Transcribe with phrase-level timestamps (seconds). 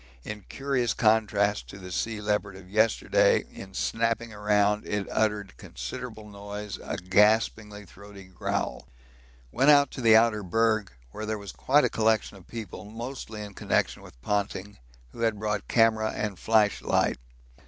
[0.23, 6.27] In curious contrast to the sea leopard of yesterday in snapping round it uttered considerable
[6.27, 8.87] noise, a gasping throaty growl.
[9.51, 13.43] Went out to the outer berg, where there was quite a collection of people, mostly
[13.43, 14.79] in connection with Ponting,
[15.11, 17.19] who had brought camera and flashlight.